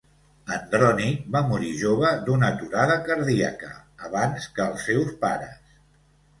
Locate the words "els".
4.73-4.91